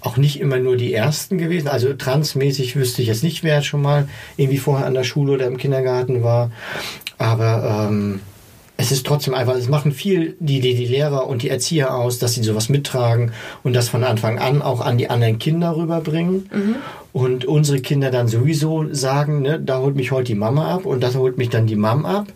[0.00, 1.68] auch nicht immer nur die Ersten gewesen.
[1.68, 5.46] Also transmäßig wüsste ich jetzt nicht, wer schon mal irgendwie vorher an der Schule oder
[5.46, 6.50] im Kindergarten war.
[7.18, 8.20] Aber ähm,
[8.80, 12.20] es ist trotzdem einfach, es machen viel die, die, die Lehrer und die Erzieher aus,
[12.20, 13.32] dass sie sowas mittragen
[13.64, 16.48] und das von Anfang an auch an die anderen Kinder rüberbringen.
[16.52, 16.76] Mhm
[17.12, 21.02] und unsere Kinder dann sowieso sagen, ne, da holt mich heute die Mama ab und
[21.02, 22.26] das holt mich dann die Mom ab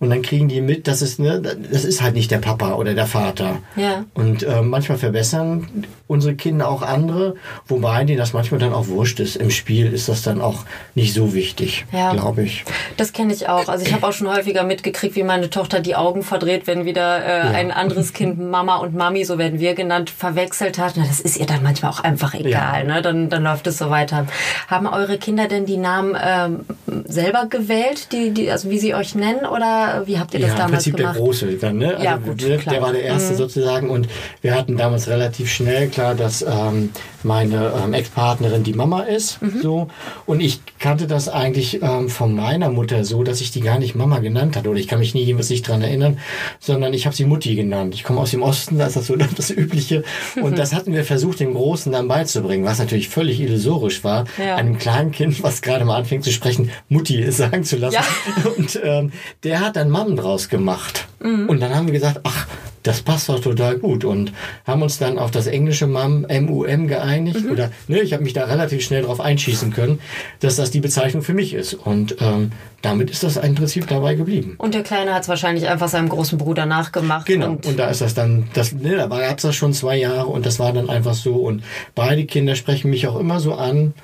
[0.00, 2.94] und dann kriegen die mit, dass es ne, das ist halt nicht der Papa oder
[2.94, 3.58] der Vater.
[3.76, 4.04] Ja.
[4.14, 7.34] Und äh, manchmal verbessern unsere Kinder auch andere,
[7.66, 9.36] wobei denen das manchmal dann auch wurscht ist.
[9.36, 12.12] Im Spiel ist das dann auch nicht so wichtig, ja.
[12.12, 12.64] glaube ich.
[12.96, 13.68] Das kenne ich auch.
[13.68, 17.24] Also ich habe auch schon häufiger mitgekriegt, wie meine Tochter die Augen verdreht, wenn wieder
[17.24, 17.50] äh, ja.
[17.52, 20.94] ein anderes Kind Mama und Mami, so werden wir genannt, verwechselt hat.
[20.96, 22.50] Na, das ist ihr dann manchmal auch einfach egal.
[22.50, 22.84] Ja.
[22.84, 23.02] Ne?
[23.02, 24.28] Dann, dann läuft es so weiter haben.
[24.68, 26.60] Haben eure Kinder denn die Namen ähm,
[27.04, 30.56] selber gewählt, die, die, also wie sie euch nennen, oder wie habt ihr das ja,
[30.56, 31.16] damals im Prinzip gemacht?
[31.16, 31.90] der Große dann, ne?
[31.90, 33.36] Also ja, gut, der, der war der Erste mhm.
[33.36, 34.08] sozusagen und
[34.40, 36.90] wir hatten damals relativ schnell klar, dass ähm,
[37.26, 39.60] meine ähm, Ex-Partnerin die Mama ist, mhm.
[39.60, 39.88] so
[40.24, 43.94] und ich kannte das eigentlich ähm, von meiner Mutter so, dass ich die gar nicht
[43.94, 46.18] Mama genannt hatte oder ich kann mich nie jemals nicht dran erinnern,
[46.60, 47.94] sondern ich habe sie Mutti genannt.
[47.94, 50.04] Ich komme aus dem Osten, da ist das so das Übliche
[50.40, 54.56] und das hatten wir versucht, dem Großen dann beizubringen, was natürlich völlig illusorisch war ja.
[54.56, 57.96] einem kleinen Kind, was gerade mal anfängt zu sprechen, Mutti sagen zu lassen.
[57.96, 58.50] Ja.
[58.56, 59.12] Und ähm,
[59.42, 61.06] der hat dann Mammen draus gemacht.
[61.20, 61.48] Mhm.
[61.48, 62.46] Und dann haben wir gesagt, ach,
[62.86, 64.32] das passt doch total gut und
[64.66, 67.50] haben uns dann auf das englische MAM, MUM geeinigt mhm.
[67.50, 69.98] oder ne, ich habe mich da relativ schnell drauf einschießen können,
[70.40, 74.14] dass das die Bezeichnung für mich ist und ähm, damit ist das im Prinzip dabei
[74.14, 74.54] geblieben.
[74.58, 77.26] Und der Kleine hat es wahrscheinlich einfach seinem großen Bruder nachgemacht.
[77.26, 79.96] Genau und, und da ist das dann, das, ne, da gab es das schon zwei
[79.96, 83.54] Jahre und das war dann einfach so und beide Kinder sprechen mich auch immer so
[83.54, 83.94] an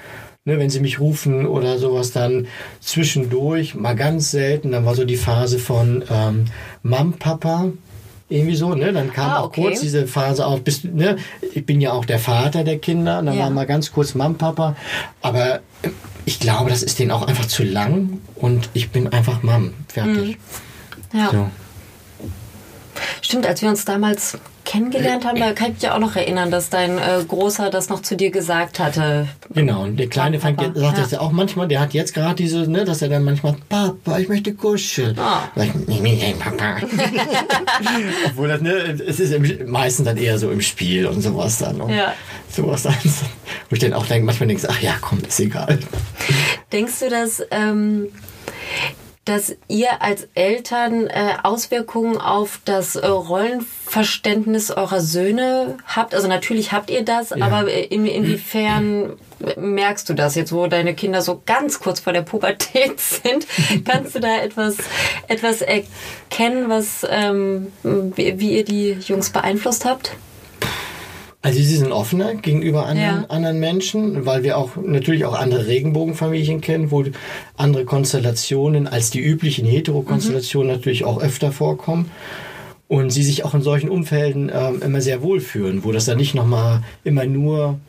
[0.45, 2.49] ne, wenn sie mich rufen oder sowas, dann
[2.81, 6.47] zwischendurch, mal ganz selten, dann war so die Phase von ähm,
[6.83, 7.73] Mam, Papa,
[8.33, 8.93] irgendwie so, ne?
[8.93, 9.61] Dann kam ah, okay.
[9.61, 11.17] auch kurz diese Phase auf, bis, ne?
[11.55, 13.45] Ich bin ja auch der Vater der Kinder, und dann ja.
[13.45, 14.77] war mal ganz kurz Mam, Papa,
[15.21, 15.61] aber
[16.25, 20.39] ich glaube, das ist denen auch einfach zu lang und ich bin einfach Mam, fertig.
[21.13, 21.19] Mhm.
[21.19, 21.31] Ja.
[21.31, 21.51] So.
[23.21, 26.71] Stimmt, als wir uns damals kennengelernt haben, da kann ich mich auch noch erinnern, dass
[26.71, 29.29] dein äh, Großer das noch zu dir gesagt hatte.
[29.55, 31.03] Genau, und der Kleine fängt jetzt, sagt ja.
[31.03, 34.19] das ja auch manchmal, der hat jetzt gerade diese, ne, dass er dann manchmal, Papa,
[34.19, 35.17] ich möchte kuscheln.
[35.19, 35.61] Oh.
[35.61, 36.77] ich, nee, nee, Papa.
[38.27, 41.81] Obwohl das, ne, es ist im, meistens dann eher so im Spiel und sowas dann.
[41.81, 42.15] Und ja.
[42.51, 42.95] Sowas dann.
[43.69, 45.79] Wo ich dann auch denke, manchmal denke, ach ja, komm, ist egal.
[46.71, 48.09] Denkst du, dass ähm,
[49.25, 56.15] dass ihr als Eltern äh, Auswirkungen auf das äh, Rollenverständnis eurer Söhne habt?
[56.15, 57.47] Also natürlich habt ihr das, ja.
[57.47, 59.17] aber in, inwiefern
[59.57, 63.47] merkst du das jetzt, wo deine Kinder so ganz kurz vor der Pubertät sind?
[63.85, 64.77] Kannst du da etwas,
[65.29, 70.17] etwas erkennen, was, ähm, wie, wie ihr die Jungs beeinflusst habt?
[71.45, 73.27] Also sie sind offener gegenüber anderen, ja.
[73.29, 77.05] anderen Menschen, weil wir auch natürlich auch andere Regenbogenfamilien kennen, wo
[77.57, 80.77] andere Konstellationen als die üblichen Heterokonstellationen mhm.
[80.77, 82.13] natürlich auch öfter vorkommen
[82.87, 86.35] und sie sich auch in solchen Umfelden ähm, immer sehr wohlfühlen, wo das dann nicht
[86.35, 87.81] nochmal immer nur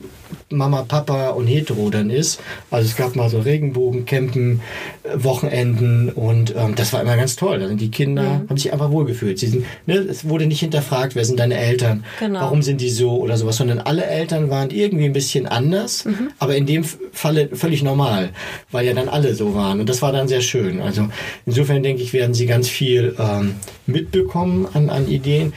[0.50, 2.40] Mama, Papa und Hetero dann ist.
[2.72, 4.62] Also es gab mal so Regenbogencampen,
[5.04, 7.66] äh, Wochenenden und ähm, das war immer ganz toll.
[7.68, 8.50] Sind die Kinder, mhm.
[8.50, 9.40] haben sich einfach wohlgefühlt.
[9.40, 12.42] Sie sind, ne, es wurde nicht hinterfragt, wer sind deine Eltern, genau.
[12.42, 16.30] warum sind die so oder sowas, sondern alle Eltern waren irgendwie ein bisschen anders, mhm.
[16.40, 18.30] aber in dem Falle völlig normal,
[18.72, 20.82] weil ja dann alle so waren und das war dann sehr schön.
[20.82, 21.08] Also
[21.46, 25.54] insofern denke ich, werden sie ganz viel ähm, mitbekommen an, an Ideen.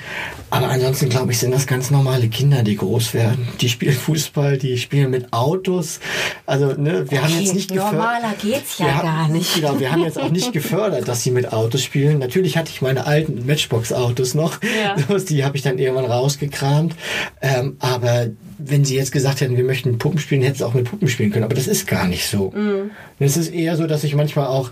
[0.50, 3.48] Aber ansonsten glaube ich, sind das ganz normale Kinder, die groß werden.
[3.60, 6.00] Die spielen Fußball, die spielen mit Autos.
[6.46, 7.92] Also, ne, wir okay, haben jetzt nicht gefördert.
[7.92, 9.54] Normaler geht's ja gar haben, nicht.
[9.54, 12.18] Genau, wir haben jetzt auch nicht gefördert, dass sie mit Autos spielen.
[12.18, 14.58] Natürlich hatte ich meine alten Matchbox-Autos noch.
[14.62, 14.96] Ja.
[15.28, 16.94] Die habe ich dann irgendwann rausgekramt.
[17.40, 20.88] Ähm, aber wenn sie jetzt gesagt hätten, wir möchten Puppen spielen, hätten sie auch mit
[20.88, 21.44] Puppen spielen können.
[21.44, 22.52] Aber das ist gar nicht so.
[22.54, 22.90] Mhm.
[23.18, 24.70] Es ist eher so, dass ich manchmal auch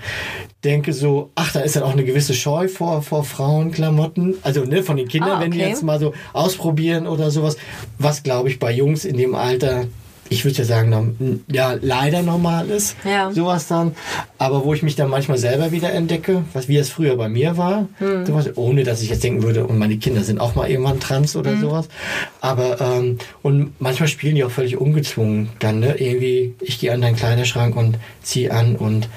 [0.64, 4.36] denke so, ach, da ist dann auch eine gewisse Scheu vor, vor Frauenklamotten.
[4.42, 5.44] Also ne, von den Kindern, ah, okay.
[5.44, 7.56] wenn die jetzt mal so ausprobieren oder sowas.
[7.98, 9.86] Was, glaube ich, bei Jungs in dem Alter
[10.34, 12.96] ich würde ja sagen, ja, leider normal ist.
[13.04, 13.30] Ja.
[13.32, 13.94] Sowas dann.
[14.38, 17.56] Aber wo ich mich dann manchmal selber wieder entdecke, was wie es früher bei mir
[17.56, 18.26] war, Hm.
[18.26, 21.36] sowas, ohne dass ich jetzt denken würde, und meine Kinder sind auch mal irgendwann trans
[21.36, 21.60] oder Hm.
[21.60, 21.88] sowas.
[22.40, 25.48] Aber, ähm, und manchmal spielen die auch völlig ungezwungen.
[25.60, 29.08] Dann, ne, irgendwie, ich gehe an deinen Kleiderschrank und zieh an und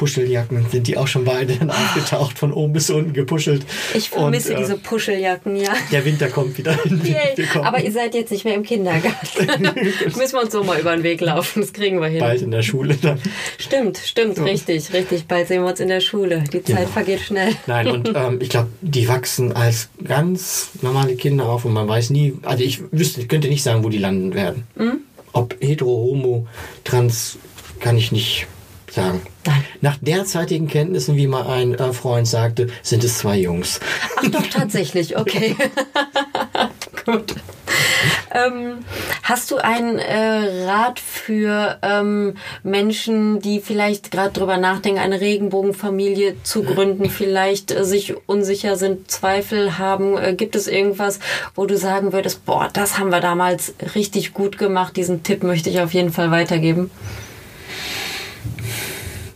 [0.00, 3.66] Puscheljacken sind die auch schon beide dann aufgetaucht, von oben bis unten gepuschelt.
[3.92, 5.74] Ich vermisse Und, äh, diese Puscheljacken, ja.
[5.92, 6.74] Der Winter kommt wieder.
[6.74, 9.10] Kommen Aber ihr seid jetzt nicht mehr im Kindergarten.
[10.16, 11.60] Müssen wir uns so mal über den Weg laufen.
[11.60, 12.20] Das kriegen wir hin.
[12.20, 13.20] bald in der Schule dann.
[13.58, 15.26] Stimmt, stimmt, richtig, richtig.
[15.26, 16.44] Bald sehen wir uns in der Schule.
[16.50, 16.88] Die Zeit Genau.
[16.88, 17.52] vergeht schnell.
[17.66, 22.08] Nein, und ähm, ich glaube, die wachsen als ganz normale Kinder auf und man weiß
[22.08, 24.62] nie, also ich wüsste, ich könnte nicht sagen, wo die landen werden.
[24.78, 25.00] Hm?
[25.34, 26.46] Ob hetero, homo,
[26.84, 27.36] trans,
[27.80, 28.46] kann ich nicht
[28.90, 29.22] sagen.
[29.46, 29.64] Nein.
[29.80, 33.80] Nach derzeitigen Kenntnissen, wie mal ein äh, Freund sagte, sind es zwei Jungs.
[34.16, 35.56] Ach doch, tatsächlich, okay.
[37.06, 37.34] Gut.
[38.32, 38.78] Ähm,
[39.22, 46.36] hast du einen äh, Rat für ähm, Menschen, die vielleicht gerade drüber nachdenken, eine Regenbogenfamilie
[46.42, 50.16] zu gründen, vielleicht äh, sich unsicher sind, Zweifel haben?
[50.16, 51.18] Äh, gibt es irgendwas,
[51.54, 55.70] wo du sagen würdest, boah, das haben wir damals richtig gut gemacht, diesen Tipp möchte
[55.70, 56.90] ich auf jeden Fall weitergeben?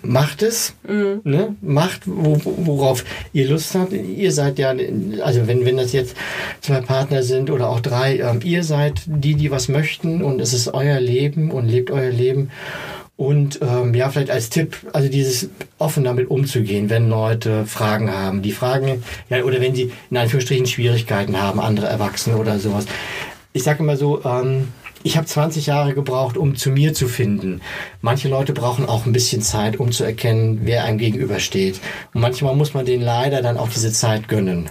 [0.04, 1.20] Macht es, Mhm.
[1.24, 1.56] ne?
[1.62, 3.92] macht, wo, wo- worauf ihr Lust habt.
[3.92, 4.74] Ihr seid ja,
[5.22, 6.14] also wenn, wenn das jetzt
[6.60, 10.52] zwei Partner sind oder auch drei, ähm, ihr seid die, die was möchten und es
[10.52, 12.50] ist euer Leben und lebt euer Leben.
[13.16, 18.42] Und ähm, ja, vielleicht als Tipp, also dieses offen damit umzugehen, wenn Leute Fragen haben,
[18.42, 22.86] die Fragen, ja, oder wenn sie in Anführungsstrichen Schwierigkeiten haben, andere Erwachsene oder sowas.
[23.52, 24.68] Ich sage immer so, ähm,
[25.04, 27.60] ich habe 20 Jahre gebraucht, um zu mir zu finden.
[28.00, 31.78] Manche Leute brauchen auch ein bisschen Zeit, um zu erkennen, wer einem gegenübersteht.
[32.14, 34.66] Und manchmal muss man denen leider dann auch diese Zeit gönnen.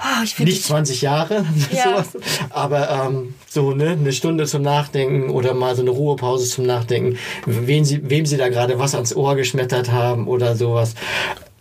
[0.00, 1.82] Oh, ich Nicht 20 Jahre, Ja.
[1.82, 2.08] sowas,
[2.50, 7.18] aber ähm, so ne, eine Stunde zum Nachdenken oder mal so eine Ruhepause zum Nachdenken,
[7.44, 10.94] wen sie, wem sie da gerade was ans Ohr geschmettert haben oder sowas.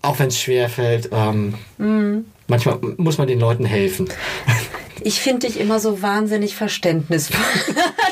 [0.04, 1.10] Auch wenn es schwer fällt.
[1.12, 2.26] Ähm, Mhm.
[2.48, 4.08] Manchmal muss man den Leuten helfen.
[5.04, 7.40] Ich finde dich immer so wahnsinnig verständnisvoll.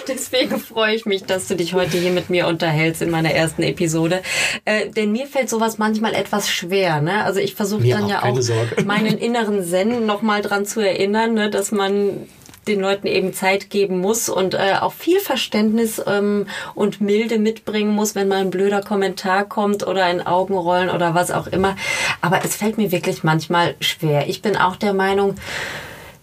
[0.09, 3.61] Deswegen freue ich mich, dass du dich heute hier mit mir unterhältst in meiner ersten
[3.61, 4.21] Episode.
[4.65, 6.99] Äh, denn mir fällt sowas manchmal etwas schwer.
[7.01, 7.23] Ne?
[7.23, 8.83] Also ich versuche dann auch, ja auch Sorge.
[8.85, 11.49] meinen inneren Zen nochmal dran zu erinnern, ne?
[11.49, 12.27] dass man
[12.67, 17.93] den Leuten eben Zeit geben muss und äh, auch viel Verständnis ähm, und Milde mitbringen
[17.93, 21.75] muss, wenn mal ein blöder Kommentar kommt oder ein Augenrollen oder was auch immer.
[22.21, 24.27] Aber es fällt mir wirklich manchmal schwer.
[24.27, 25.35] Ich bin auch der Meinung,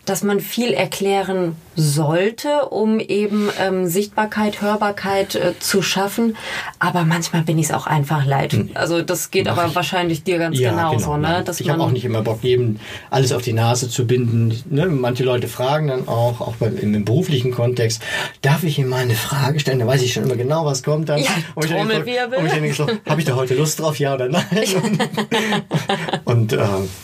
[0.06, 6.36] dass man viel erklären sollte, um eben ähm, Sichtbarkeit, Hörbarkeit äh, zu schaffen.
[6.78, 8.56] Aber manchmal bin ich es auch einfach leid.
[8.74, 11.22] Also das geht aber wahrscheinlich dir ganz genauso, ne?
[11.22, 11.44] Nein.
[11.44, 12.78] Dass ich habe auch nicht immer Bock, jedem
[13.10, 14.62] alles auf die Nase zu binden.
[14.70, 14.86] Ne?
[14.86, 18.02] Manche Leute fragen dann auch, auch beim, im, im beruflichen Kontext,
[18.40, 19.78] darf ich Ihnen mal eine Frage stellen?
[19.80, 21.18] Da weiß ich schon immer genau, was kommt dann.
[21.18, 21.96] Ja, und ich denke
[22.38, 24.44] und ich habe ich da heute Lust drauf, ja oder nein?
[26.24, 26.58] und äh,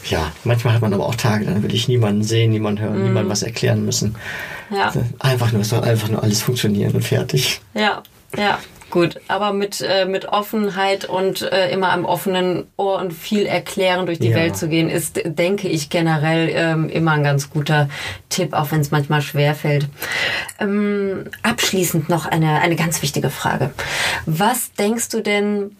[0.08, 3.04] ja, manchmal hat man aber auch Tage, dann will ich niemanden sehen, niemanden hören, Mhm.
[3.04, 4.16] niemandem was erklären müssen.
[4.70, 7.60] ja, Einfach nur, es soll einfach nur alles funktionieren und fertig.
[7.74, 8.02] ja,
[8.36, 8.58] ja.
[8.90, 14.04] Gut, aber mit, äh, mit Offenheit und äh, immer am offenen Ohr und viel erklären
[14.04, 14.36] durch die Ja.
[14.36, 17.88] Welt zu gehen, ist, denke ich, generell ähm, immer ein ganz guter
[18.28, 19.88] Tipp, auch wenn es manchmal schwerfällt.
[20.60, 23.70] Ähm, abschließend noch eine, eine ganz wichtige Frage.
[24.26, 25.74] Was denkst du denn,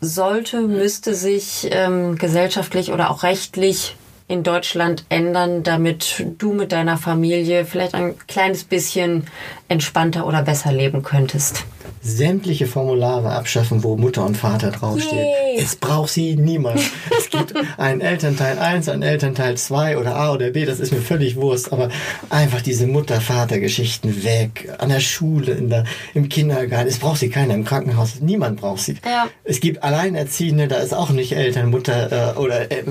[0.00, 3.96] sollte, müsste sich ähm, gesellschaftlich oder auch rechtlich
[4.28, 9.28] in Deutschland ändern, damit du mit deiner Familie vielleicht ein kleines bisschen
[9.68, 11.64] entspannter oder besser leben könntest?
[12.06, 15.12] sämtliche Formulare abschaffen, wo Mutter und Vater draufsteht.
[15.12, 15.58] Yay.
[15.58, 16.80] Es braucht sie niemand.
[17.18, 21.00] es gibt einen Elternteil 1, einen Elternteil 2 oder A oder B, das ist mir
[21.00, 21.88] völlig Wurst, aber
[22.30, 24.72] einfach diese Mutter-Vater-Geschichten weg.
[24.78, 26.88] An der Schule, in der, im Kindergarten.
[26.88, 28.20] Es braucht sie keiner im Krankenhaus.
[28.20, 28.96] Niemand braucht sie.
[29.04, 29.26] Ja.
[29.42, 32.84] Es gibt Alleinerziehende, da ist auch nicht Eltern, Mutter äh, oder äh,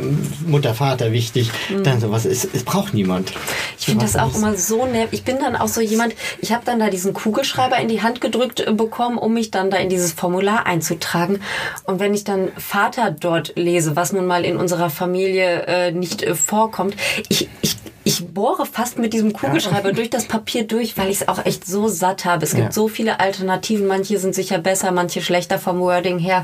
[0.46, 1.52] Mutter, Vater wichtig.
[1.84, 2.26] Dann sowas.
[2.26, 3.34] Es, es braucht niemand.
[3.34, 3.40] Mhm.
[3.80, 5.20] Ich finde das auch immer so nervig.
[5.20, 8.22] Ich bin dann auch so jemand, ich habe dann da diesen Kugelschreiber in die Hand
[8.22, 11.42] gedrückt äh, bekommen, um mich dann da in dieses Formular einzutragen.
[11.86, 16.24] Und wenn ich dann Vater dort lese, was nun mal in unserer Familie äh, nicht
[16.24, 16.96] äh, vorkommt,
[17.30, 21.28] ich, ich ich bohre fast mit diesem Kugelschreiber durch das Papier durch, weil ich es
[21.28, 22.44] auch echt so satt habe.
[22.46, 22.72] Es gibt Ja.
[22.72, 23.88] so viele Alternativen.
[23.88, 26.44] Manche sind sicher besser, manche schlechter vom Wording her.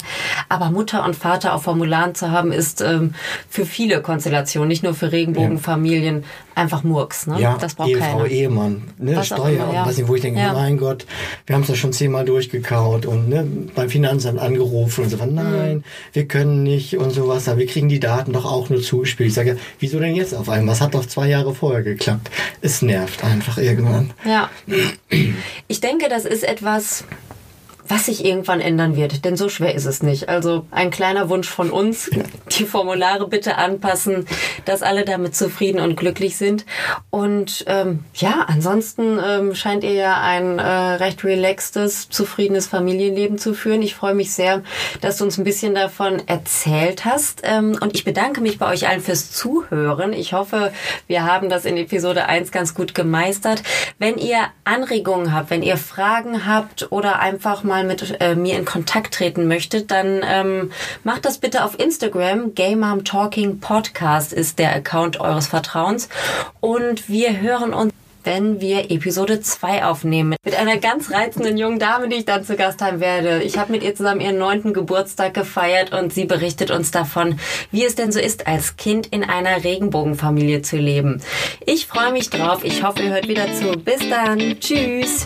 [0.50, 3.14] Aber Mutter und Vater auf Formularen zu haben, ist ähm,
[3.48, 6.24] für viele Konstellationen, nicht nur für Regenbogenfamilien,
[6.56, 7.28] einfach Murks.
[7.28, 7.40] Ne?
[7.40, 8.26] Ja, das braucht Ehefrau, keiner.
[8.26, 9.84] Ehemann, ne, Was Steuer immer, ja.
[9.84, 10.54] und was ich, wo ich denke, Ja.
[10.54, 11.06] mein Gott,
[11.46, 15.34] wir haben es ja schon zehnmal durchgekaut und ne, beim Finanzamt angerufen und so von,
[15.34, 15.84] nein, Mhm.
[16.14, 19.30] wir können nicht und sowas, aber wir kriegen die Daten doch auch nur zugespielt.
[19.30, 20.74] Ich sage, ja, wieso denn jetzt auf einmal?
[20.76, 22.30] Es hat doch zwei Jahre vorher geklappt.
[22.62, 24.14] Es nervt einfach irgendwann.
[24.26, 24.50] Ja.
[25.68, 27.04] Ich denke, das ist etwas,
[27.92, 30.30] was sich irgendwann ändern wird, denn so schwer ist es nicht.
[30.30, 32.10] Also ein kleiner Wunsch von uns,
[32.58, 34.28] die Formulare bitte anpassen,
[34.64, 36.66] dass alle damit zufrieden und glücklich sind.
[37.10, 43.54] Und ähm, ja, ansonsten ähm, scheint ihr ja ein äh, recht relaxtes, zufriedenes Familienleben zu
[43.54, 43.82] führen.
[43.82, 44.64] Ich freue mich sehr,
[45.02, 47.42] dass du uns ein bisschen davon erzählt hast.
[47.44, 50.14] Ähm, und ich bedanke mich bei euch allen fürs Zuhören.
[50.14, 50.72] Ich hoffe,
[51.08, 53.64] wir haben das in Episode 1 ganz gut gemeistert.
[54.00, 58.66] Wenn ihr Anregungen habt, wenn ihr Fragen habt oder einfach mal mit äh, mir in
[58.66, 60.72] Kontakt treten möchtet, dann ähm,
[61.04, 62.54] macht das bitte auf Instagram.
[62.54, 66.10] Gay Mom Talking Podcast ist der Account eures Vertrauens.
[66.60, 67.92] Und wir hören uns
[68.24, 70.36] wenn wir Episode 2 aufnehmen.
[70.46, 73.42] Mit einer ganz reizenden jungen Dame, die ich dann zu Gast haben werde.
[73.42, 77.40] Ich habe mit ihr zusammen ihren neunten Geburtstag gefeiert und sie berichtet uns davon,
[77.72, 81.20] wie es denn so ist, als Kind in einer Regenbogenfamilie zu leben.
[81.66, 82.64] Ich freue mich drauf.
[82.64, 83.72] Ich hoffe, ihr hört wieder zu.
[83.72, 84.60] Bis dann.
[84.60, 85.26] Tschüss.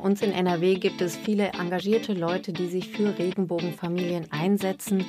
[0.00, 5.04] Uns in NRW gibt es viele engagierte Leute, die sich für Regenbogenfamilien einsetzen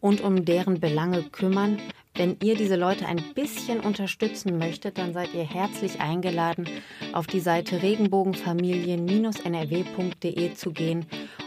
[0.00, 1.78] und um deren Belange kümmern.
[2.14, 6.66] Wenn ihr diese Leute ein bisschen unterstützen möchtet, dann seid ihr herzlich eingeladen,
[7.12, 11.04] auf die Seite regenbogenfamilien-nrw.de zu gehen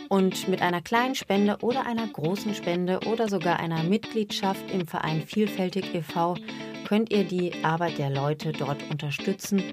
[0.09, 5.23] und mit einer kleinen Spende oder einer großen Spende oder sogar einer Mitgliedschaft im Verein
[5.23, 6.35] Vielfältig e.V.
[6.88, 9.63] könnt ihr die Arbeit der Leute dort unterstützen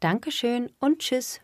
[0.00, 1.40] Dankeschön und Tschüss.